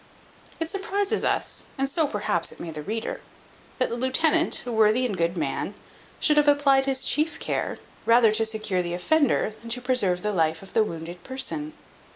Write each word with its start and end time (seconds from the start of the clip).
It 0.59 0.67
surprizes 0.67 1.23
us, 1.23 1.65
and 1.77 1.87
so 1.87 2.07
perhaps, 2.07 2.51
it 2.51 2.59
may 2.59 2.71
the 2.71 2.81
reader, 2.81 3.21
that 3.77 3.89
the 3.89 3.95
lieutenant, 3.95 4.65
a 4.65 4.71
worthy 4.71 5.05
and 5.05 5.15
good 5.15 5.37
man, 5.37 5.75
should 6.19 6.37
have 6.37 6.47
applied 6.47 6.87
his 6.87 7.03
chief 7.03 7.39
care, 7.39 7.77
rather 8.07 8.31
to 8.31 8.43
secure 8.43 8.81
the 8.81 8.95
offender, 8.95 9.53
than 9.61 9.69
to 9.69 9.79
preserve 9.79 10.23
the 10.23 10.33
life 10.33 10.63
of 10.63 10.73
the 10.73 10.83
wounded 10.83 11.23
person. 11.23 11.73